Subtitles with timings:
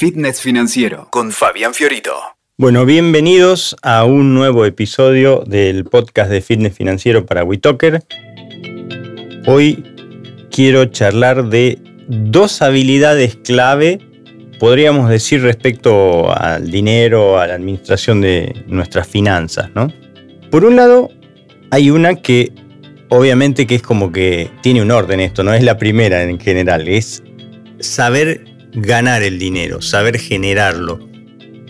[0.00, 2.14] Fitness Financiero con Fabián Fiorito.
[2.56, 8.02] Bueno, bienvenidos a un nuevo episodio del podcast de Fitness Financiero para WeTalker.
[9.46, 9.84] Hoy
[10.50, 11.78] quiero charlar de
[12.08, 13.98] dos habilidades clave,
[14.58, 19.92] podríamos decir, respecto al dinero, a la administración de nuestras finanzas, ¿no?
[20.50, 21.10] Por un lado,
[21.70, 22.54] hay una que
[23.10, 26.88] obviamente que es como que tiene un orden esto, no es la primera en general,
[26.88, 27.22] es
[27.80, 30.98] saber ganar el dinero, saber generarlo.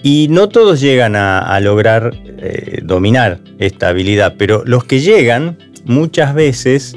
[0.03, 6.35] Y no todos llegan a, lograr eh, dominar esta habilidad, pero los que llegan muchas
[6.35, 6.97] veces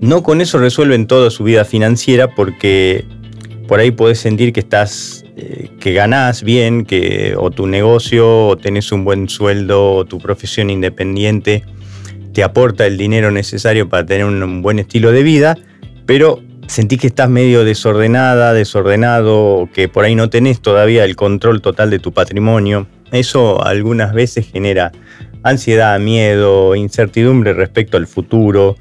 [0.00, 3.04] no con eso resuelven toda su vida financiera porque
[3.66, 8.56] por ahí podés sentir que estás, eh, que ganás bien, que o tu negocio, o
[8.56, 11.64] tenés un buen sueldo, o tu profesión independiente
[12.32, 15.58] te aporta el dinero necesario para tener un buen estilo de vida,
[16.06, 21.60] pero sentís que estás medio desordenada, desordenado, que por ahí no tenés todavía el control
[21.62, 22.86] total de tu patrimonio.
[23.10, 24.92] Eso algunas veces genera
[25.42, 28.76] ansiedad, miedo, incertidumbre respecto al futuro.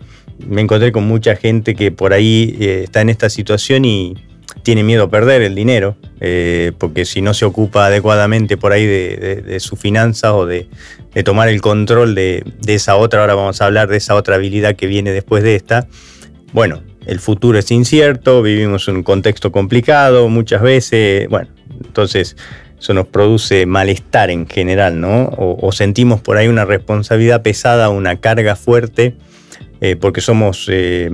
[0.46, 4.16] Me encontré con mucha gente que por ahí eh, está en esta situación y
[4.64, 8.86] tiene miedo a perder el dinero, eh, porque si no se ocupa adecuadamente por ahí
[8.86, 10.68] de, su finanza o de,
[11.24, 14.76] tomar el control de, de esa otra, ahora vamos a hablar de esa otra habilidad
[14.76, 15.88] que viene después de esta,
[16.54, 21.48] bueno, el futuro es incierto, vivimos un contexto complicado muchas veces, bueno,
[21.84, 22.36] entonces
[22.80, 25.34] eso nos produce malestar en general, ¿no?
[25.38, 29.16] O, sentimos por ahí una responsabilidad pesada, una carga fuerte,
[29.80, 31.10] eh, porque somos eh,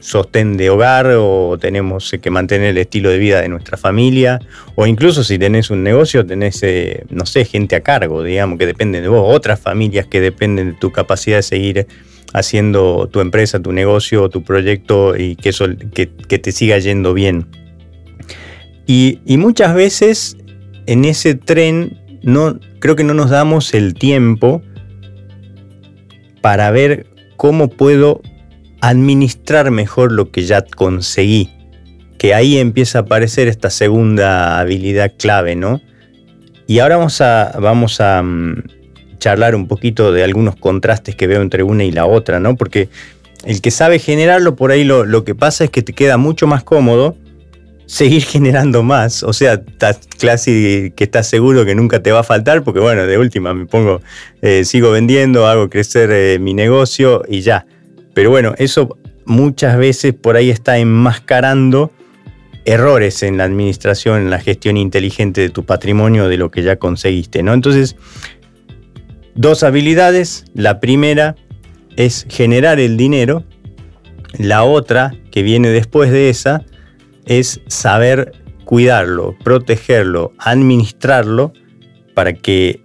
[0.00, 4.40] sostén de hogar o tenemos que mantener el estilo de vida de nuestra familia,
[4.74, 8.66] o incluso si tenés un negocio, tenés, eh, no sé, gente a cargo, digamos, que
[8.66, 11.86] depende de vos, otras familias que dependen de tu capacidad de seguir
[12.34, 17.46] haciendo tu empresa, tu negocio, tu proyecto y que, eso, que, te siga yendo bien.
[18.86, 20.36] Y, muchas veces
[20.86, 24.62] en ese tren no, creo que no nos damos el tiempo
[26.42, 28.20] para ver cómo puedo
[28.80, 31.50] administrar mejor lo que ya conseguí.
[32.18, 35.80] Que ahí empieza a aparecer esta segunda habilidad clave, ¿no?
[36.66, 38.62] Y ahora vamos a, vamos a, mm,
[39.24, 42.56] charlar un poquito de algunos contrastes que veo entre una y la otra, ¿no?
[42.56, 42.90] Porque
[43.46, 46.62] el que sabe generarlo, por ahí lo, que pasa es que te queda mucho más
[46.62, 47.16] cómodo
[47.86, 49.22] seguir generando más.
[49.22, 49.62] O sea,
[50.20, 53.64] casi que estás seguro que nunca te va a faltar, porque bueno, de última me
[53.64, 54.02] pongo,
[54.42, 57.64] eh, sigo vendiendo, hago crecer eh, mi negocio y ya.
[58.12, 61.90] Pero bueno, eso muchas veces por ahí está enmascarando
[62.66, 66.76] errores en la administración, en la gestión inteligente de tu patrimonio, de lo que ya
[66.76, 67.52] conseguiste, ¿no?
[67.52, 67.96] Entonces,
[69.34, 70.44] dos habilidades.
[70.54, 71.36] La primera
[71.96, 73.44] es generar el dinero.
[74.38, 76.64] La otra, que viene después de esa,
[77.26, 78.32] es saber
[78.64, 81.52] cuidarlo, protegerlo, administrarlo
[82.14, 82.80] para que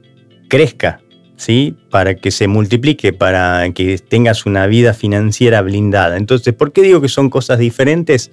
[0.48, 1.02] crezca,
[1.38, 1.76] ¿sí?
[1.90, 6.18] para que se multiplique, para que tengas una vida financiera blindada.
[6.18, 8.31] Entonces, ¿por qué digo que son cosas diferentes?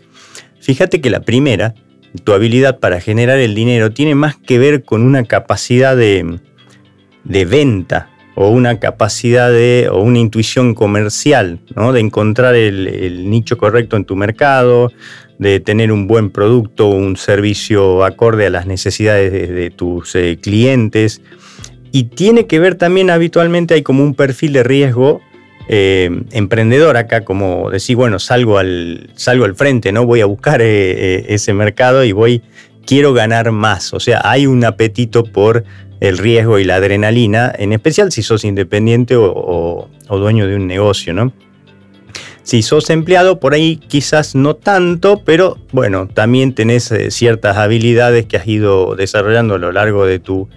[0.60, 1.74] Fíjate que la primera,
[2.24, 6.38] tu habilidad para generar el dinero, tiene más que ver con una capacidad de,
[7.28, 11.92] de venta o una capacidad de, o una intuición comercial, ¿no?
[11.92, 14.92] de encontrar el, nicho correcto en tu mercado,
[15.38, 21.22] de tener un buen producto, un servicio acorde a las necesidades de, tus eh, clientes.
[21.92, 25.22] Y tiene que ver también habitualmente, hay como un perfil de riesgo
[25.68, 30.04] eh, emprendedor acá, como decir, bueno, salgo al, salgo al frente, ¿no?
[30.04, 32.42] Voy a buscar eh, ese mercado y voy,
[32.86, 33.92] quiero ganar más.
[33.92, 35.64] O sea, hay un apetito por
[36.00, 41.12] el riesgo y la adrenalina, en especial si sos independiente o, dueño de un negocio,
[41.14, 41.32] ¿no?
[42.42, 48.26] Si sos empleado, por ahí quizás no tanto, pero bueno, también tenés eh, ciertas habilidades
[48.26, 50.48] que has ido desarrollando a lo largo de tu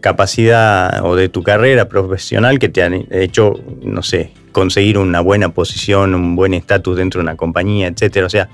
[0.00, 5.50] capacidad o de tu carrera profesional que te han hecho, no sé, conseguir una buena
[5.50, 8.24] posición, un buen estatus dentro de una compañía, etc.
[8.24, 8.48] O sea,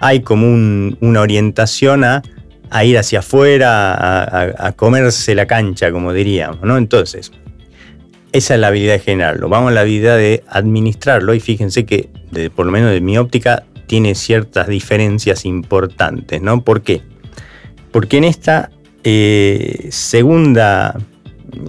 [0.00, 2.22] hay como una orientación a
[2.70, 6.78] a ir hacia afuera, a, comerse la cancha, como diríamos, ¿no?
[6.78, 7.32] Entonces,
[8.32, 9.48] esa es la habilidad de generarlo.
[9.48, 12.08] Vamos a la habilidad de administrarlo y fíjense que,
[12.54, 16.62] por lo menos de mi óptica, tiene ciertas diferencias importantes, ¿no?
[16.62, 17.02] ¿Por qué?
[17.90, 18.70] Porque en esta
[19.02, 20.96] eh, segunda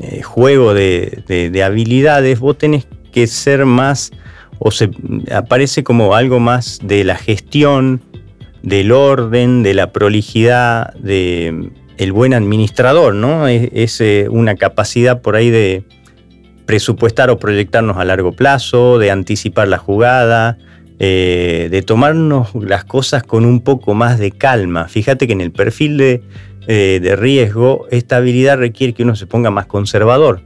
[0.04, 4.12] eh, juego de, de, habilidades vos tenés que ser más,
[4.60, 4.92] o se
[5.34, 8.02] aparece como algo más de la gestión,
[8.64, 13.48] del orden, de la prolijidad, de el buen administrador, ¿no?
[13.48, 15.84] Es, eh, una capacidad por ahí de
[16.66, 20.58] presupuestar o proyectarnos a largo plazo, de anticipar la jugada,
[21.00, 24.88] eh, de tomarnos las cosas con un poco más de calma.
[24.88, 26.24] Fíjate que en el perfil de
[26.68, 30.42] eh, de riesgo, esta habilidad requiere que uno se ponga más conservador.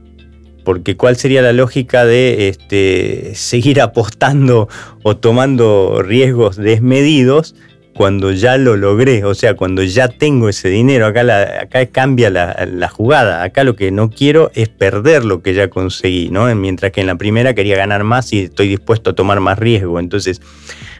[0.64, 4.68] Porque cuál sería la lógica de este, seguir apostando
[5.02, 7.54] o tomando riesgos desmedidos
[7.96, 11.22] cuando ya lo logré, o sea, cuando ya tengo ese dinero, acá,
[11.62, 16.28] acá cambia la, jugada, acá lo que no quiero es perder lo que ya conseguí,
[16.28, 16.54] ¿no?
[16.54, 19.98] Mientras que en la primera quería ganar más y estoy dispuesto a tomar más riesgo.
[19.98, 20.42] Entonces,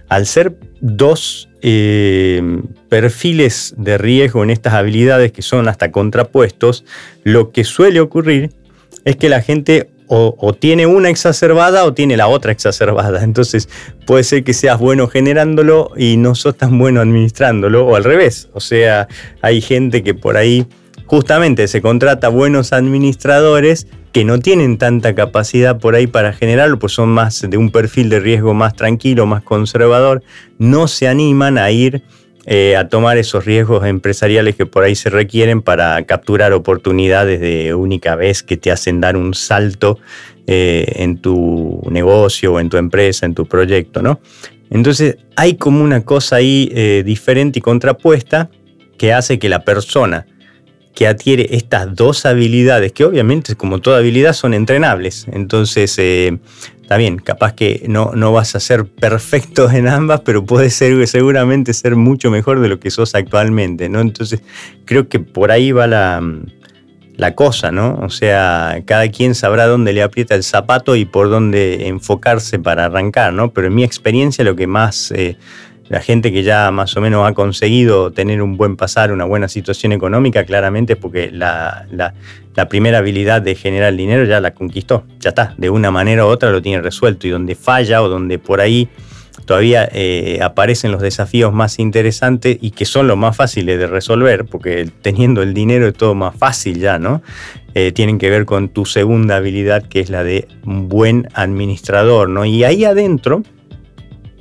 [0.09, 6.87] al ser dos eh, perfiles de riesgo en estas habilidades que son hasta contrapuestos,
[7.25, 8.53] lo que suele ocurrir
[9.05, 13.23] es que la gente o, tiene una exacerbada o tiene la otra exacerbada.
[13.25, 13.69] Entonces
[14.07, 18.49] puede ser que seas bueno generándolo y no sos tan bueno administrándolo, o al revés.
[18.53, 19.09] O sea,
[19.43, 20.67] hay gente que por ahí
[21.07, 26.95] justamente se contrata buenos administradores que no tienen tanta capacidad por ahí para generarlo, pues
[26.95, 30.23] son más de un perfil de riesgo más tranquilo, más conservador,
[30.59, 32.03] no se animan a ir
[32.47, 37.75] eh, a tomar esos riesgos empresariales que por ahí se requieren para capturar oportunidades de
[37.75, 39.99] única vez que te hacen dar un salto
[40.47, 44.21] eh, en tu negocio o en tu empresa, en tu proyecto, ¿no?
[44.71, 48.49] Entonces hay como una cosa ahí eh, diferente y contrapuesta
[48.97, 50.27] que hace que la persona
[50.97, 57.19] que adquiere estas dos habilidades, que obviamente como toda habilidad son entrenables, entonces está bien,
[57.19, 61.97] capaz que no, no vas a ser perfecto en ambas, pero puedes ser, seguramente ser
[61.97, 64.01] mucho mejor de lo que sos actualmente, ¿no?
[64.01, 64.41] Entonces,
[64.87, 66.23] creo que por ahí va la,
[67.19, 67.99] la cosa, ¿no?
[68.01, 72.87] O sea, cada quien sabrá dónde le aprieta el zapato y por dónde enfocarse para
[72.87, 73.53] arrancar, ¿no?
[73.53, 75.13] Pero en mi experiencia lo que más...
[75.13, 75.37] Eh,
[75.89, 79.49] la gente que ya más o menos ha conseguido tener un buen pasar, una buena
[79.49, 81.87] situación económica, claramente porque la,
[82.69, 86.51] primera habilidad de generar dinero ya la conquistó, ya está, de una manera u otra
[86.51, 88.89] lo tiene resuelto y donde falla o donde por ahí
[89.45, 94.45] todavía eh, aparecen los desafíos más interesantes y que son los más fáciles de resolver,
[94.45, 97.23] porque teniendo el dinero es todo más fácil ya, ¿no?
[97.75, 102.29] Eh, tienen que ver con tu segunda habilidad, que es la de un buen administrador,
[102.29, 102.45] ¿no?
[102.45, 103.43] Y ahí adentro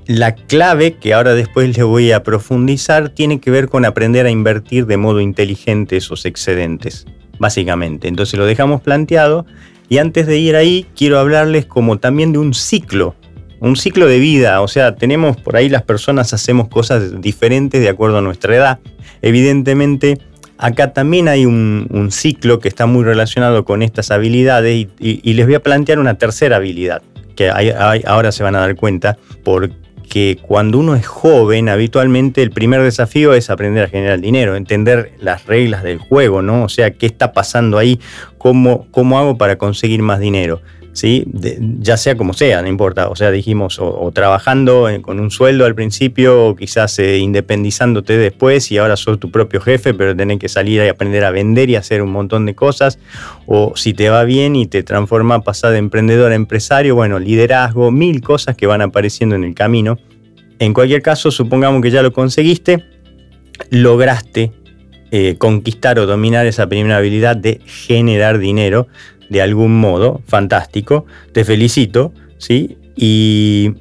[0.08, 4.30] la clave, que ahora después le voy a profundizar, tiene que ver con aprender a
[4.30, 7.06] invertir de modo inteligente esos excedentes,
[7.40, 8.08] básicamente.
[8.08, 9.46] Entonces lo dejamos planteado
[9.90, 13.16] y antes de ir ahí quiero hablarles como también de un ciclo,
[13.60, 14.62] un ciclo de vida.
[14.62, 18.80] O sea, tenemos por ahí las personas hacemos cosas diferentes de acuerdo a nuestra edad.
[19.22, 20.20] Evidentemente,
[20.58, 25.56] acá también hay un, ciclo que está muy relacionado con estas habilidades y, les voy
[25.56, 27.02] a plantear una tercera habilidad
[27.36, 27.50] que
[28.06, 29.18] ahora se van a dar cuenta
[30.06, 35.14] que cuando uno es joven, habitualmente el primer desafío es aprender a generar dinero, entender
[35.20, 36.64] las reglas del juego, ¿no?
[36.64, 38.00] O sea, qué está pasando ahí,
[38.38, 40.62] cómo, cómo hago para conseguir más dinero.
[40.96, 41.26] ¿Sí?
[41.82, 43.10] ya sea como sea, no importa.
[43.10, 48.72] O sea, dijimos, o, trabajando con un sueldo al principio, o quizás eh, independizándote después
[48.72, 51.76] y ahora sos tu propio jefe, pero tenés que salir y aprender a vender y
[51.76, 52.98] hacer un montón de cosas.
[53.46, 57.92] O si te va bien y te transforma, pasar de emprendedor a empresario, bueno, liderazgo,
[57.92, 60.00] mil cosas que van apareciendo en el camino.
[60.60, 62.86] En cualquier caso, supongamos que ya lo conseguiste,
[63.70, 64.54] lograste
[65.12, 68.88] eh, conquistar o dominar esa primera habilidad de generar dinero
[69.30, 72.78] de algún modo, fantástico, te felicito, ¿sí?
[72.96, 73.74] Y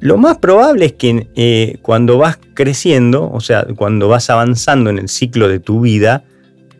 [0.00, 4.98] lo más probable es que eh, cuando vas creciendo, o sea, cuando vas avanzando en
[4.98, 6.24] el ciclo de tu vida,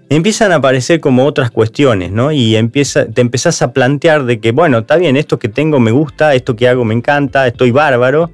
[0.08, 2.32] empiezan a aparecer como otras cuestiones, ¿no?
[2.32, 5.90] Y empieza, te empezás a plantear de que, bueno, está bien, esto que tengo me
[5.90, 8.30] gusta, esto que hago me encanta, estoy bárbaro,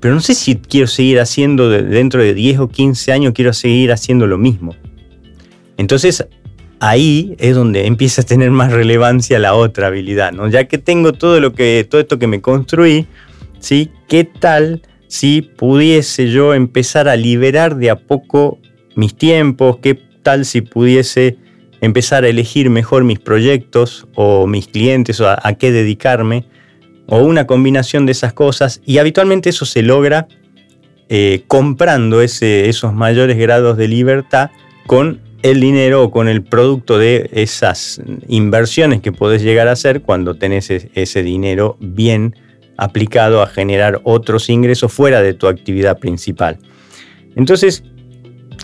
[0.00, 3.92] pero no sé si quiero seguir haciendo dentro de 10 o 15 años, quiero seguir
[3.92, 4.74] haciendo lo mismo.
[5.76, 6.26] Entonces,
[6.80, 10.48] ahí es donde empieza a tener más relevancia la otra habilidad, ¿no?
[10.48, 13.06] Ya que tengo todo lo que todo esto que me construí,
[13.60, 13.90] ¿sí?
[14.08, 18.58] ¿Qué tal si pudiese yo empezar a liberar de a poco
[18.96, 19.78] mis tiempos?
[19.82, 21.36] ¿Qué tal si pudiese
[21.80, 26.46] empezar a elegir mejor mis proyectos o mis clientes o a qué dedicarme?
[27.10, 30.28] o una combinación de esas cosas y habitualmente eso se logra
[31.08, 34.50] eh, comprando esos mayores grados de libertad
[34.86, 40.02] con el dinero o con el producto de esas inversiones que podés llegar a hacer
[40.02, 42.36] cuando tenés ese dinero bien
[42.76, 46.58] aplicado a generar otros ingresos fuera de tu actividad principal.
[47.36, 47.82] Entonces,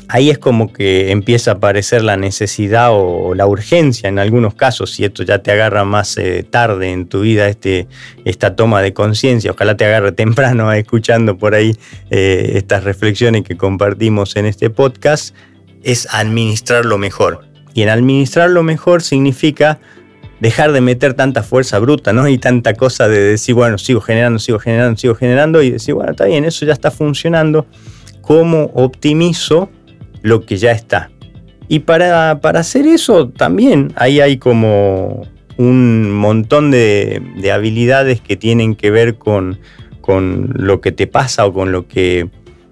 [0.09, 4.91] ahí es como que empieza a aparecer la necesidad o, la urgencia en algunos casos,
[4.93, 7.89] si esto ya te agarra más eh, tarde en tu vida, este,
[8.25, 11.77] esta toma de conciencia, ojalá te agarre temprano escuchando por ahí
[12.11, 15.35] eh, estas reflexiones que compartimos en este podcast,
[15.83, 17.45] es administrarlo mejor.
[17.75, 19.79] Y en administrarlo mejor significa
[20.41, 22.29] dejar de meter tanta fuerza bruta, ¿no?
[22.29, 26.11] Y tanta cosa de decir, bueno, sigo generando, sigo generando, sigo generando, y decir, bueno,
[26.13, 27.67] está bien, eso ya está funcionando.
[28.23, 29.71] ¿Cómo optimizo
[30.27, 31.11] lo que ya está.
[31.69, 35.23] Y para, hacer eso también ahí hay como
[35.57, 39.61] un montón de, habilidades que tienen que ver con,
[40.01, 42.29] con lo que te pasa o con lo que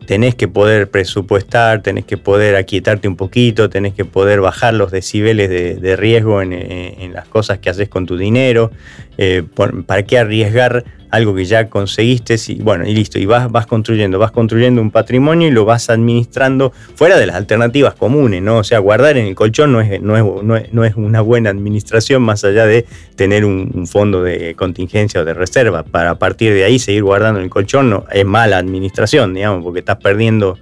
[0.06, 4.90] tenés que poder presupuestar, tenés que poder aquietarte un poquito, tenés que poder bajar los
[4.90, 8.70] decibeles de, riesgo en, las cosas que haces con tu dinero.
[9.18, 9.42] Eh,
[9.86, 10.84] ¿Para qué arriesgar
[11.14, 14.90] algo que ya conseguiste, y bueno, y listo, y vas, vas construyendo, vas construyendo un
[14.90, 18.58] patrimonio y lo vas administrando fuera de las alternativas comunes, ¿no?
[18.58, 22.22] O sea, guardar en el colchón no es, no es, no es, una buena administración
[22.22, 25.84] más allá de tener un, fondo de contingencia o de reserva.
[25.84, 29.80] Para partir de ahí seguir guardando en el colchón no, es mala administración, digamos, porque
[29.80, 30.58] estás perdiendo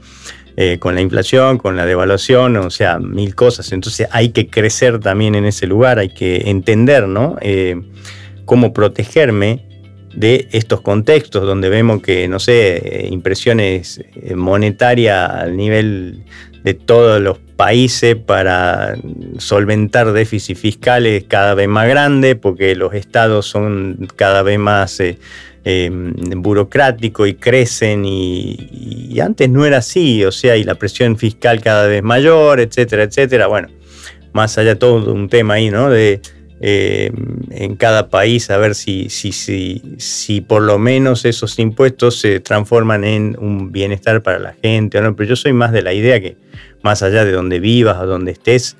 [0.57, 3.73] eh, con la inflación, con la devaluación, o sea, mil cosas.
[3.73, 7.37] Entonces hay que crecer también en ese lugar, hay que entender, ¿no?
[7.41, 7.81] Eh,
[8.45, 9.72] cómo protegerme
[10.15, 16.25] de estos contextos donde vemos que, no sé, impresiones eh, monetarias al nivel
[16.63, 18.95] de todos los países para
[19.39, 25.19] solventar déficits fiscales cada vez más grandes, porque los estados son cada vez más eh,
[25.65, 31.17] em, burocráticos y crecen y, y, antes no era así, o sea, y la presión
[31.17, 33.47] fiscal cada vez mayor, etcétera, etcétera.
[33.47, 33.69] Bueno,
[34.33, 35.91] más allá todo un tema ahí, ¿no?
[35.91, 36.21] De,
[36.65, 37.11] eh,
[37.51, 42.39] en cada país a ver si, si, si, si, por lo menos esos impuestos se
[42.39, 45.01] transforman en un bienestar para la gente.
[45.01, 45.17] ¿no?
[45.17, 46.37] Pero yo soy más de la idea que
[46.83, 48.77] más allá de donde vivas o donde estés,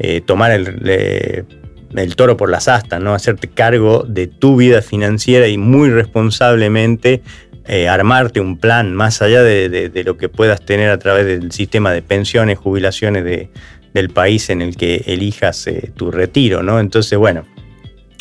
[0.00, 1.46] eh, tomar el,
[1.94, 3.14] el, toro por las astas, ¿no?
[3.14, 7.22] hacerte cargo de tu vida financiera y muy responsablemente
[7.68, 11.52] eh, armarte un plan más allá de, de, lo que puedas tener a través del
[11.52, 13.50] sistema de pensiones, jubilaciones de,
[13.94, 16.80] del país en el que elijas eh, tu retiro, ¿no?
[16.80, 17.44] Entonces, bueno,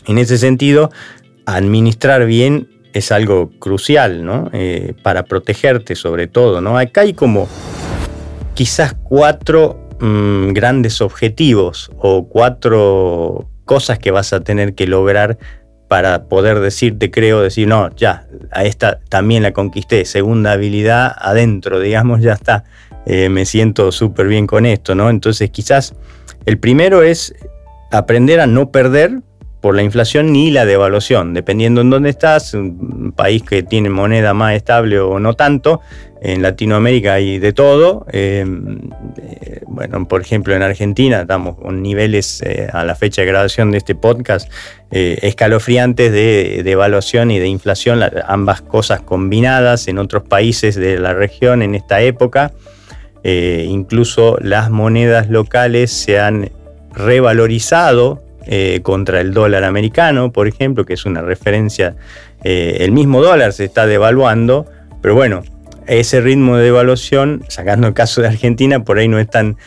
[0.08, 0.92] en ese sentido,
[1.46, 4.50] administrar bien es algo crucial, ¿no?
[4.54, 6.78] Eh, para protegerte sobre todo, ¿no?
[6.78, 7.48] Acá hay como
[8.56, 15.38] quizás cuatro mm, grandes objetivos o cuatro cosas que vas a tener que lograr
[15.90, 21.80] para poder decirte, creo, decir, no, ya, a esta también la conquisté, segunda habilidad adentro,
[21.80, 22.64] digamos, ya está.
[23.08, 25.10] Eh, me siento súper bien con esto, ¿no?
[25.10, 25.96] Entonces quizás
[26.46, 27.34] el primero es
[27.92, 29.22] aprender a no perder
[29.62, 34.34] por la inflación ni la devaluación, dependiendo en dónde estás, un país que tiene moneda
[34.34, 35.82] más estable o no tanto,
[36.22, 38.46] en Latinoamérica hay de todo, eh,
[39.42, 43.78] eh, bueno, por ejemplo en Argentina estamos con niveles a la fecha de grabación de
[43.78, 44.52] este podcast
[44.92, 51.62] escalofriantes de devaluación y de inflación, ambas cosas combinadas en otros países de la región
[51.62, 52.52] en esta época.
[53.24, 56.52] Eh, incluso las monedas locales se han
[56.94, 61.96] revalorizado eh, contra el dólar americano, por ejemplo, que es una referencia.
[62.44, 64.66] Eh, el mismo dólar se está devaluando,
[65.04, 65.44] pero bueno,
[65.86, 69.58] ese ritmo de devaluación, sacando el caso de Argentina, por ahí no es tan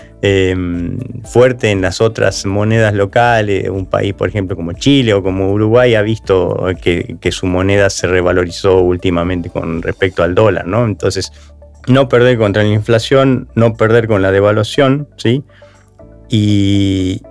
[1.25, 3.69] fuerte en las otras monedas locales.
[3.69, 7.89] Un país, por ejemplo, como Chile o como Uruguay ha visto que, que su moneda
[7.89, 10.85] se revalorizó últimamente con respecto al dólar, ¿no?
[10.85, 11.33] Entonces,
[11.87, 15.45] no perder contra la inflación, no perder con la devaluación, ¿sí?
[16.29, 17.23] Y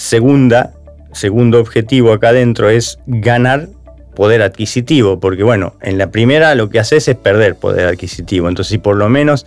[0.00, 0.72] segunda,
[1.12, 3.68] segundo objetivo acá adentro es ganar
[4.14, 8.70] poder adquisitivo, porque bueno, en la primera lo que haces es perder poder adquisitivo, entonces
[8.70, 9.46] si por lo menos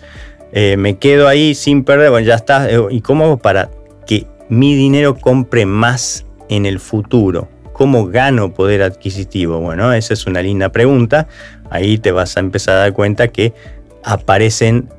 [0.51, 3.71] eh, me quedo ahí sin perder, bueno, ya está, eh, ¿y cómo para
[4.05, 7.49] que mi dinero compre más en el futuro?
[7.73, 9.59] ¿Cómo gano poder adquisitivo?
[9.59, 11.27] Bueno, esa es una linda pregunta.
[11.71, 13.55] Ahí te vas a empezar a dar cuenta que
[14.03, 14.89] aparecen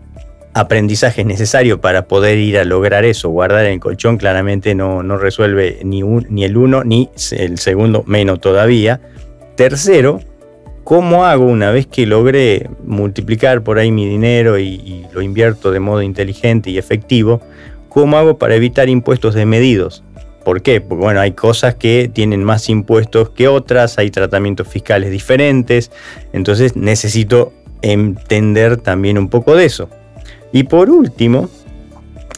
[0.54, 3.28] aprendizajes necesarios para poder ir a lograr eso.
[3.28, 8.04] Guardar en el colchón claramente no, no resuelve ni, ni el uno ni el segundo,
[8.06, 9.00] menos todavía.
[9.56, 10.20] Tercero,
[10.84, 15.80] ¿cómo hago una vez que logré multiplicar por ahí mi dinero y, lo invierto de
[15.80, 17.40] modo inteligente y efectivo?
[17.88, 20.04] ¿Cómo hago para evitar impuestos desmedidos?
[20.44, 20.80] ¿Por qué?
[20.80, 25.90] Porque bueno, hay cosas que tienen más impuestos que otras, hay tratamientos fiscales diferentes,
[26.32, 29.88] entonces necesito entender también un poco de eso.
[30.54, 31.50] Y por último,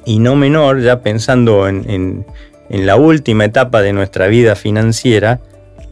[0.06, 2.24] y no menor, ya pensando en,
[2.70, 5.38] la última etapa de nuestra vida financiera,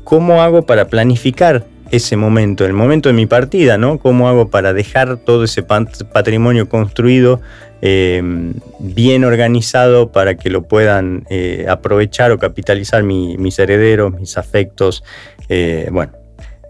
[0.04, 3.98] ¿cómo hago para planificar ese momento, el momento de mi partida, ¿no?
[3.98, 7.42] ¿Cómo hago para dejar todo ese patrimonio construido,
[7.82, 15.04] em, bien organizado para que lo puedan eh, aprovechar o capitalizar mis herederos, mis afectos?
[15.50, 16.12] Eh, bueno,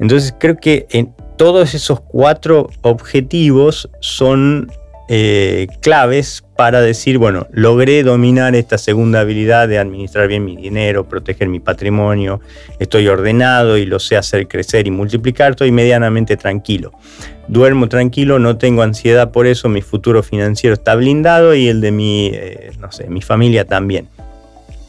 [0.00, 4.68] entonces creo que en, todos esos cuatro objetivos son
[5.08, 11.08] eh, claves para decir, bueno, logré dominar esta segunda habilidad de administrar bien mi dinero,
[11.08, 12.40] proteger mi patrimonio,
[12.78, 16.92] estoy ordenado y lo sé hacer crecer y multiplicar, estoy medianamente tranquilo.
[17.48, 21.92] Duermo tranquilo, no tengo ansiedad por eso, mi futuro financiero está blindado y el de
[21.92, 24.08] mi, eh, no sé, mi familia también.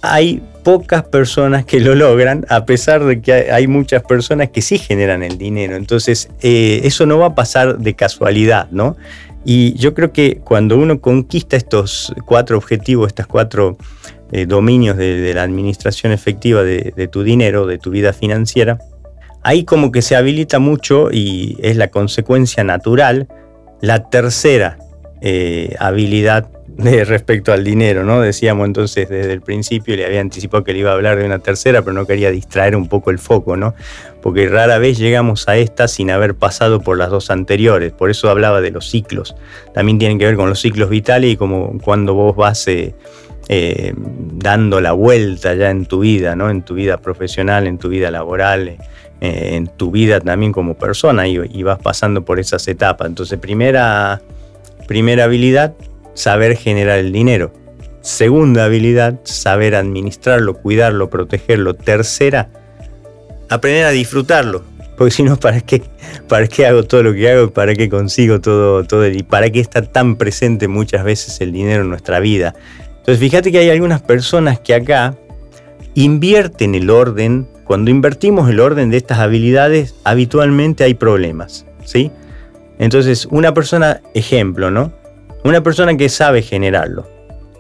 [0.02, 4.78] Hay pocas personas que lo logran, a pesar de que hay muchas personas que sí
[4.78, 5.76] generan el dinero.
[5.76, 8.96] Entonces, eh, eso no va a pasar de casualidad, ¿no?
[9.46, 13.78] Y yo creo que cuando uno conquista estos cuatro objetivos, estos cuatro
[14.32, 18.80] eh, dominios de, la administración efectiva de, tu dinero, de tu vida financiera,
[19.44, 23.28] ahí como que se habilita mucho y es la consecuencia natural
[23.82, 24.80] la tercera
[25.22, 28.22] eh, habilidad de respecto al dinero, ¿no?
[28.22, 31.40] Decíamos entonces desde el principio, le había anticipado que le iba a hablar de una
[31.40, 33.74] tercera, pero no quería distraer un poco el foco, ¿no?
[34.22, 38.30] Porque rara vez llegamos a esta sin haber pasado por las dos anteriores, por eso
[38.30, 39.36] hablaba de los ciclos.
[39.74, 42.96] También tienen que ver con los ciclos vitales y como cuando vos vas eh,
[43.48, 46.50] eh, dando la vuelta ya en tu vida, ¿no?
[46.50, 48.78] En tu vida profesional, en tu vida laboral, eh,
[49.22, 53.08] en tu vida también como persona y, y vas pasando por esas etapas.
[53.08, 54.22] Entonces, primera,
[54.88, 55.76] primera habilidad,
[56.16, 57.54] saber generar el dinero.
[58.02, 61.76] Segunda habilidad, saber administrarlo, cuidarlo, protegerlo.
[61.76, 62.50] Tercera,
[63.50, 64.64] aprender a disfrutarlo.
[64.98, 65.84] Porque si no, ¿para qué,
[66.28, 67.52] ¿para qué hago todo lo que hago?
[67.52, 69.08] ¿Para qué consigo todo, todo?
[69.08, 72.56] ¿Y para qué está tan presente muchas veces el dinero en nuestra vida?
[72.90, 75.16] Entonces, fíjate que hay algunas personas que acá
[75.96, 77.48] invierten el orden.
[77.66, 81.66] Cuando invertimos el orden de estas habilidades, habitualmente hay problemas.
[81.84, 82.12] ¿sí?
[82.80, 84.94] Entonces, una persona, ejemplo, ¿no?
[85.46, 87.08] Una persona que sabe generarlo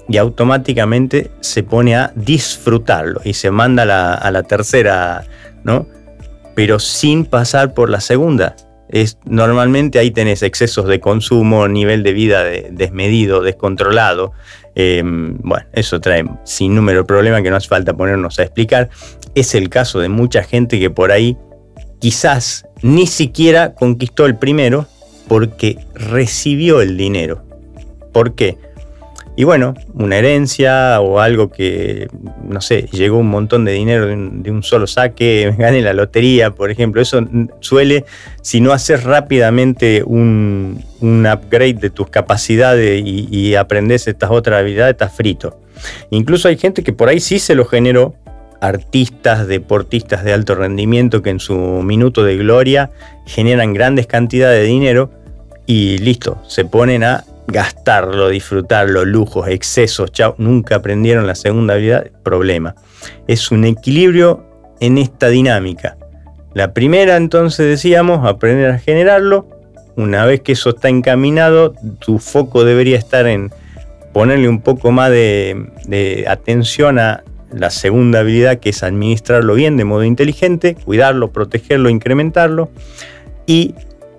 [0.10, 3.84] y automáticamente se pone a disfrutarlo y se manda
[4.16, 5.24] a la, tercera,
[5.64, 5.88] ¿no?
[6.56, 8.56] Pero sin pasar por la segunda.
[8.90, 14.32] Es, normalmente ahí tenés excesos de consumo, nivel de vida desmedido, descontrolado.
[14.74, 18.90] Em, bueno, eso trae sin número problemas que no hace falta ponernos a explicar.
[19.36, 21.38] Es el caso de mucha gente que por ahí
[22.00, 24.88] quizás ni siquiera conquistó el primero
[25.28, 27.46] porque recibió el dinero.
[28.16, 28.58] ¿Por qué?
[29.36, 32.08] Y bueno, una herencia o algo que,
[32.48, 36.72] no sé, llegó un montón de dinero de un, solo saque, gane la lotería, por
[36.72, 37.02] ejemplo.
[37.02, 37.20] Eso
[37.60, 38.06] suele,
[38.42, 44.94] si no haces rápidamente un, upgrade de tus capacidades y, y, aprendes estas otras habilidades,
[44.94, 45.60] estás frito.
[46.10, 48.16] Incluso hay gente que por ahí sí se lo generó,
[48.62, 52.92] artistas, deportistas de alto rendimiento que en su minuto de gloria
[53.26, 55.12] generan grandes cantidades de dinero
[55.66, 62.12] y listo, se ponen a gastarlo, disfrutarlo, lujos, excesos, chao, nunca aprendieron la segunda habilidad,
[62.24, 62.76] problema.
[63.28, 64.46] Es un equilibrio
[64.80, 65.98] en esta dinámica.
[66.54, 69.48] La primera entonces decíamos, aprender a generarlo.
[69.96, 73.52] Una vez que eso está encaminado, tu foco debería estar en
[74.14, 79.78] ponerle un poco más de, de atención a la segunda habilidad, que es administrarlo bien
[79.78, 82.70] de modo inteligente, cuidarlo, protegerlo, incrementarlo.
[83.46, 83.76] Y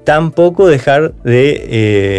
[0.07, 1.66] tampoco dejar de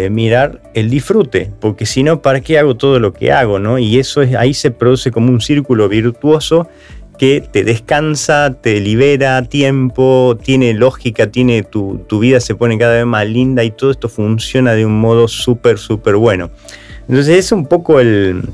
[0.04, 3.58] eh, mirar el disfrute, porque si no, ¿para qué hago todo lo que hago?
[3.58, 3.78] ¿no?
[3.78, 6.68] Y eso es, ahí se produce como un círculo virtuoso
[7.18, 13.06] que te descansa, te libera tiempo, tiene lógica, tiene tu, vida se pone cada vez
[13.06, 16.50] más linda y todo esto funciona de un modo súper, súper bueno.
[17.08, 18.50] Entonces es un poco el,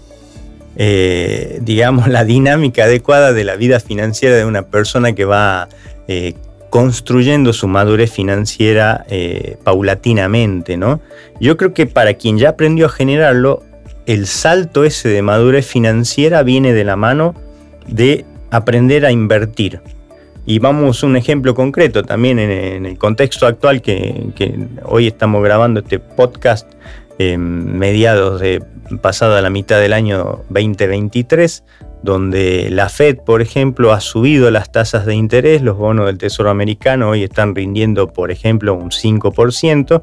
[0.76, 5.68] eh, digamos, la dinámica adecuada de la vida financiera de una persona que va
[6.06, 6.34] eh,
[6.74, 11.00] construyendo su madurez financiera eh, paulatinamente, ¿no?
[11.38, 13.62] Yo creo que para quien ya aprendió a generarlo,
[14.06, 17.36] el salto ese de madurez financiera viene de la mano
[17.86, 19.82] de aprender a invertir.
[20.46, 24.32] Y vamos a un ejemplo concreto también en, el contexto actual que,
[24.82, 26.68] hoy estamos grabando este podcast
[27.20, 28.64] en mediados de
[29.00, 31.62] pasada la mitad del año 2023,
[32.04, 36.50] donde la Fed, por ejemplo, ha subido las tasas de interés, los bonos del Tesoro
[36.50, 40.02] americano hoy están rindiendo, por ejemplo, un 5%.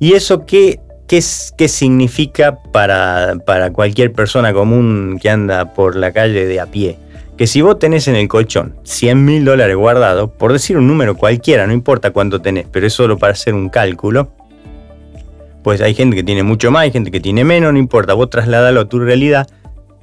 [0.00, 1.20] ¿Y eso qué, qué,
[1.58, 6.96] qué significa para, para cualquier persona común que anda por la calle de a pie?
[7.36, 11.16] Que si vos tenés en el colchón 100 mil dólares guardados, por decir un número
[11.16, 14.32] cualquiera, no importa cuánto tenés, pero es solo para hacer un cálculo,
[15.62, 18.30] pues hay gente que tiene mucho más, hay gente que tiene menos, no importa, vos
[18.30, 19.46] trasladalo a tu realidad,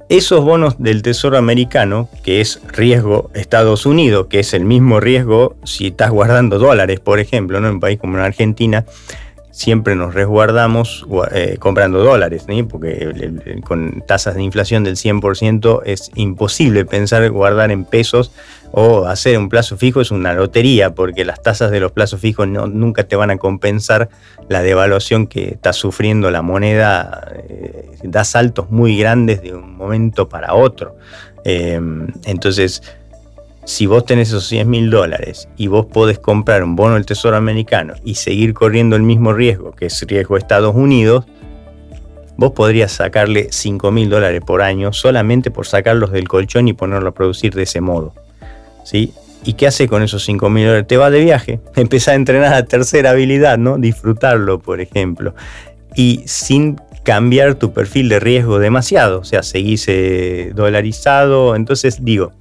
[0.08, 5.56] esos bonos del Tesoro americano, que es riesgo Estados Unidos, que es el mismo riesgo
[5.64, 8.84] si estás guardando dólares, por ejemplo, en un país como en Argentina,
[9.50, 16.84] siempre nos resguardamos eh, comprando dólares, porque con tasas de inflación del 100% es imposible
[16.84, 18.32] pensar guardar en pesos
[18.72, 22.46] o hacer un plazo fijo es una lotería, porque las tasas de los plazos fijos
[22.48, 24.08] nunca te van a compensar
[24.48, 30.28] la devaluación que está sufriendo la moneda, eh, da saltos muy grandes de un momento
[30.28, 30.96] para otro.
[31.44, 31.80] Eh,
[32.24, 32.82] entonces,
[33.64, 37.36] si vos tenés esos 100 mil dólares y vos podés comprar un bono del Tesoro
[37.36, 41.24] americano y seguir corriendo el mismo riesgo, que es riesgo de Estados Unidos,
[42.36, 47.08] vos podrías sacarle 5 mil dólares por año solamente por sacarlos del colchón y ponerlo
[47.08, 48.14] a producir de ese modo.
[48.86, 49.12] ¿Sí?
[49.44, 50.86] ¿Y qué hace con esos 5 mil dólares?
[50.86, 53.76] Te vas de viaje, empezás a entrenar la tercera habilidad, ¿no?
[53.76, 55.34] Disfrutarlo, por ejemplo.
[55.94, 61.54] Y sin cambiar tu perfil de riesgo demasiado, o sea, seguís eh, dolarizado.
[61.54, 62.32] Entonces, digo,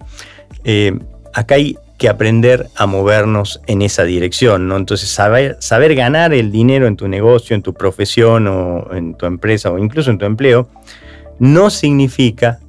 [0.63, 0.97] eh,
[1.33, 4.75] acá hay que aprender a movernos en esa dirección, ¿no?
[4.75, 9.25] Entonces, saber, saber ganar el dinero en tu negocio, en tu profesión o en tu
[9.25, 10.67] empresa o incluso en tu empleo,
[11.39, 12.59] no significa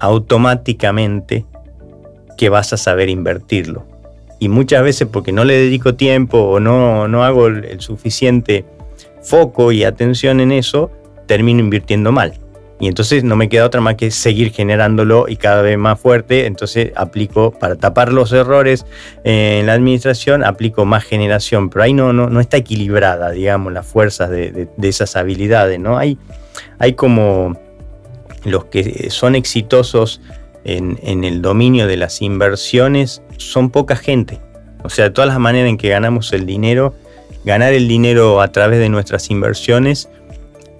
[0.00, 1.44] automáticamente
[2.36, 3.86] que vas a saber invertirlo.
[4.38, 8.64] Y muchas veces porque no le dedico tiempo o no, no hago el suficiente
[9.22, 10.90] foco y atención en eso,
[11.26, 12.34] termino invirtiendo mal
[12.80, 16.46] y entonces no me queda otra más que seguir generándolo y cada vez más fuerte.
[16.46, 18.84] Entonces aplico, para tapar los errores
[19.22, 23.86] en la administración, aplico más generación, pero ahí no, no, no está equilibrada, digamos, las
[23.86, 25.96] fuerzas de, esas habilidades, ¿no?
[25.98, 26.18] Hay,
[26.78, 27.58] hay como
[28.44, 30.20] los que son exitosos
[30.64, 34.40] en, el dominio de las inversiones, son poca gente.
[34.82, 36.94] O sea, todas las maneras en que ganamos el dinero,
[37.44, 40.08] ganar el dinero a través de nuestras inversiones,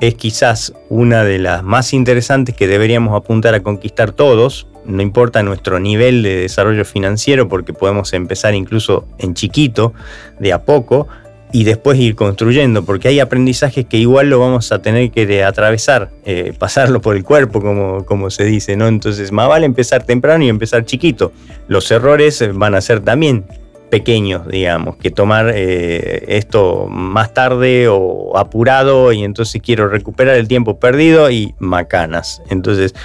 [0.00, 5.42] es quizás una de las más interesantes que deberíamos apuntar a conquistar todos, no importa
[5.42, 9.94] nuestro nivel de desarrollo financiero, porque podemos empezar incluso en chiquito,
[10.38, 11.08] de a poco,
[11.54, 16.10] y después ir construyendo, porque hay aprendizajes que igual lo vamos a tener que atravesar,
[16.24, 18.88] eh, pasarlo por el cuerpo, como, como se dice, ¿no?
[18.88, 21.30] Entonces, más vale empezar temprano y empezar chiquito.
[21.68, 23.44] Los errores van a ser también
[23.88, 30.48] pequeños, digamos, que tomar eh, esto más tarde o apurado y entonces quiero recuperar el
[30.48, 32.42] tiempo perdido y macanas.
[32.50, 32.96] Entonces,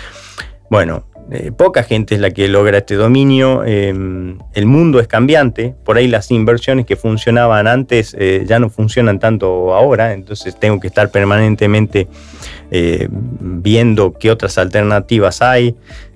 [0.72, 3.64] bueno, eh, poca gente es la que logra este dominio.
[3.64, 5.76] Em, el mundo es cambiante.
[5.86, 10.14] Por ahí las inversiones que funcionaban antes eh, ya no funcionan tanto ahora.
[10.14, 12.08] Entonces tengo que estar permanentemente
[13.42, 15.76] viendo qué otras alternativas hay.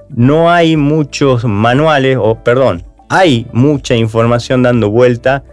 [0.10, 5.44] No hay muchos manuales, o perdón, hay mucha información dando vuelta,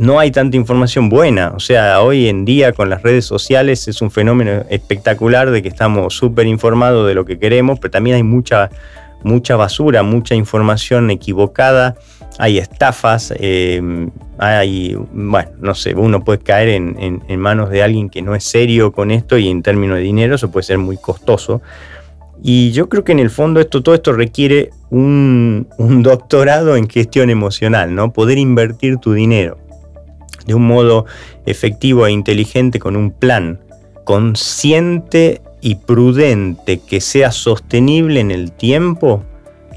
[0.00, 1.52] no hay tanta información buena.
[1.54, 5.68] O sea, hoy en día con las redes sociales es un fenómeno espectacular de que
[5.68, 8.70] estamos súper informados de lo que queremos, pero también hay mucha,
[9.24, 11.96] mucha basura, mucha información equivocada,
[12.38, 14.08] hay estafas, eh,
[14.38, 18.92] hay, bueno, no sé, uno puede caer en, manos de alguien que no es serio
[18.92, 21.60] con esto y en términos de dinero eso puede ser muy costoso.
[22.42, 27.28] Y yo creo que en el fondo esto, todo esto requiere un, doctorado en gestión
[27.28, 28.14] emocional, ¿no?
[28.14, 29.58] Poder invertir tu dinero
[30.46, 31.06] de un modo
[31.46, 33.60] efectivo e inteligente con un plan
[34.04, 39.22] consciente y prudente que sea sostenible en el tiempo,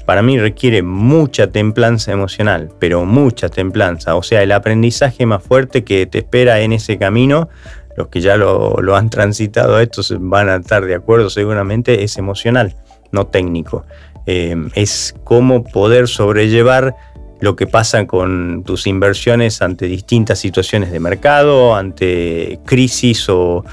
[0.06, 4.16] para mí requiere mucha templanza emocional, pero mucha templanza.
[4.16, 7.48] O sea, el aprendizaje más fuerte que te espera en ese camino
[7.96, 12.74] los que ya lo, han transitado estos van a estar de acuerdo seguramente, es emocional,
[13.12, 13.84] no técnico.
[14.26, 16.96] Eh, es cómo poder sobrellevar
[17.40, 23.64] lo que pasa con tus inversiones ante distintas situaciones de mercado, ante crisis o,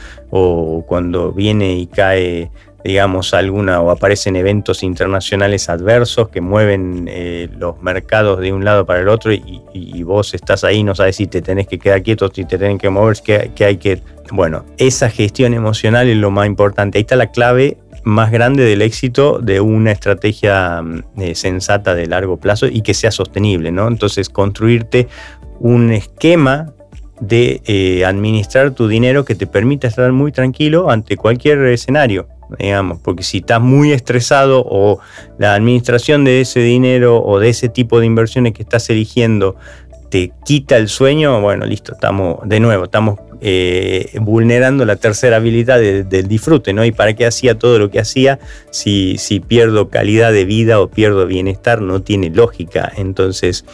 [0.87, 2.51] cuando viene y cae
[2.83, 8.87] digamos, alguna o aparecen eventos internacionales adversos que mueven eh, los mercados de un lado
[8.87, 12.31] para el otro y, vos estás ahí, no sabes si te tenés que quedar quieto,
[12.33, 14.01] si te tenés que mover, que, hay que...
[14.31, 16.97] Bueno, esa gestión emocional es lo más importante.
[16.97, 22.07] Ahí está la clave más grande del éxito de una estrategia mm, eh, sensata de
[22.07, 23.87] largo plazo y que sea sostenible, ¿no?
[23.87, 25.07] Entonces, construirte
[25.59, 26.73] un esquema
[27.19, 32.27] de eh, administrar tu dinero que te permita estar muy tranquilo ante cualquier escenario
[32.59, 34.99] digamos, porque si estás muy estresado o
[35.37, 39.55] la administración de ese dinero o de ese tipo de inversiones que estás eligiendo
[40.09, 45.79] te quita el sueño, bueno, listo, estamos de nuevo, estamos eh, vulnerando la tercera habilidad
[45.79, 46.85] del disfrute, ¿no?
[46.85, 50.89] Y para qué hacía todo lo que hacía si, si pierdo calidad de vida o
[50.89, 52.91] pierdo bienestar, no tiene lógica.
[52.95, 53.65] Entonces,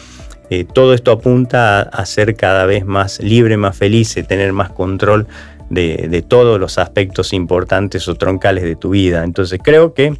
[0.50, 4.70] eh, todo esto apunta a, a, ser cada vez más libre, más feliz, tener más
[4.70, 5.26] control
[5.70, 9.24] de, todos los aspectos importantes o troncales de tu vida.
[9.24, 10.14] Entonces creo que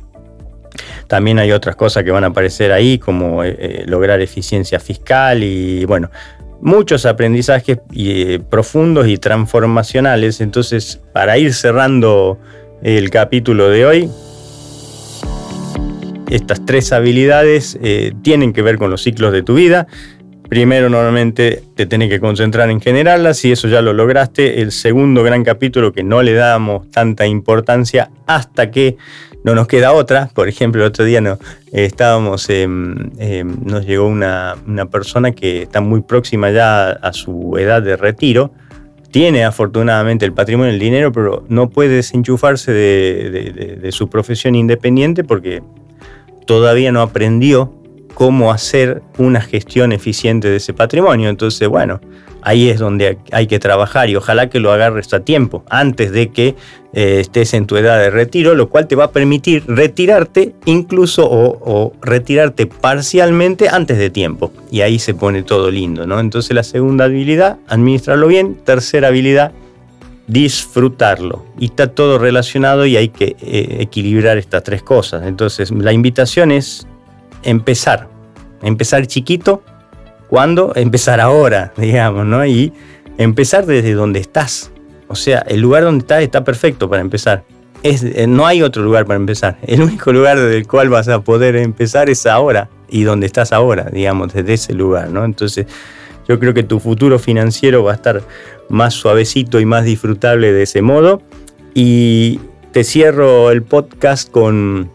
[1.06, 5.84] también hay otras cosas que van a aparecer ahí, como eh, lograr eficiencia fiscal y
[5.86, 6.10] bueno,
[6.60, 10.40] muchos aprendizajes eh, profundos y transformacionales.
[10.40, 12.38] Entonces, para ir cerrando
[12.82, 14.10] el capítulo de hoy,
[16.30, 19.86] estas tres habilidades eh, tienen que ver con los ciclos de tu vida.
[20.48, 24.62] Primero, normalmente te tenés que concentrar en generarlas y eso ya lo lograste.
[24.62, 28.96] El segundo gran capítulo que no le damos tanta importancia hasta que
[29.48, 30.28] no nos queda otra.
[30.34, 31.38] Por ejemplo, el otro día no,
[31.72, 34.56] estábamos, nos llegó una,
[34.90, 38.52] persona que está muy próxima ya a su edad de retiro.
[39.10, 45.62] Tiene afortunadamente el patrimonio, el dinero, pero no puede desenchufarse de su profesión independiente porque
[46.46, 47.72] todavía no aprendió
[48.12, 51.30] cómo hacer una gestión eficiente de ese patrimonio.
[51.30, 52.00] Entonces, bueno,
[52.42, 56.30] ahí es donde hay que trabajar y ojalá que lo agarres a tiempo, antes de
[56.30, 56.54] que
[56.94, 61.28] eh, estés en tu edad de retiro, lo cual te va a permitir retirarte incluso
[61.30, 64.52] o, retirarte parcialmente antes de tiempo.
[64.70, 66.18] Y ahí se pone todo lindo, ¿no?
[66.18, 68.54] Entonces la segunda habilidad, administrarlo bien.
[68.64, 69.52] Tercera habilidad,
[70.26, 71.44] disfrutarlo.
[71.58, 75.26] Y está todo relacionado y hay que eh, equilibrar estas tres cosas.
[75.26, 76.86] Entonces la invitación es
[77.42, 78.08] empezar.
[78.62, 79.62] Empezar chiquito.
[80.28, 80.72] ¿Cuándo?
[80.74, 82.44] Empezar ahora, digamos, ¿no?
[82.46, 82.72] Y
[83.16, 84.70] empezar desde donde estás.
[85.08, 87.44] O sea, el lugar donde estás está perfecto para empezar.
[87.82, 89.58] Eh, no hay otro lugar para empezar.
[89.62, 93.52] El único lugar desde el cual vas a poder empezar es ahora y donde estás
[93.52, 95.24] ahora, digamos, desde ese lugar, ¿no?
[95.24, 95.66] Entonces,
[96.28, 98.22] yo creo que tu futuro financiero va a estar
[98.68, 101.22] más suavecito y más disfrutable de ese modo.
[101.72, 102.40] Y
[102.72, 104.90] te cierro el podcast con,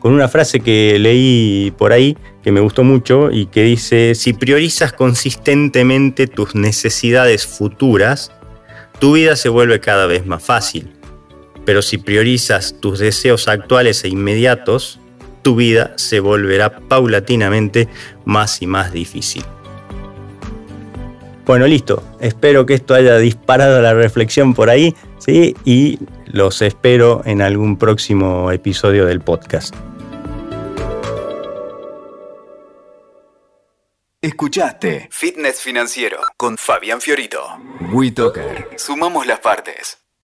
[0.00, 4.34] con una frase que leí por ahí que me gustó mucho y que dice, si
[4.34, 8.32] priorizas consistentemente tus necesidades futuras,
[8.98, 10.92] tu vida se vuelve cada vez más fácil.
[11.64, 15.00] Pero si priorizas tus deseos actuales e inmediatos,
[15.40, 17.88] tu vida se volverá paulatinamente
[18.26, 19.42] más y más difícil.
[21.46, 22.02] Bueno, listo.
[22.20, 25.56] Espero que esto haya disparado la reflexión por ahí, ¿sí?
[25.64, 29.74] Y los espero en algún próximo episodio del podcast.
[34.24, 37.42] Escuchaste Fitness Financiero con Fabián Fiorito.
[37.92, 38.70] WeToker.
[38.78, 40.03] Sumamos las partes.